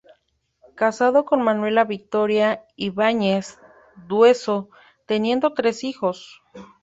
Casado 0.73 1.25
con 1.25 1.43
Manuela 1.43 1.83
Victoria 1.83 2.65
Ibáñez 2.75 3.59
Dueso 4.07 4.71
teniendo 5.05 5.53
tres 5.53 5.83
hijos. 5.83 6.41